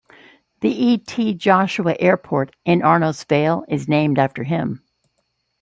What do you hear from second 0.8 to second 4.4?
T. Joshua Airport in Arnos Vale is named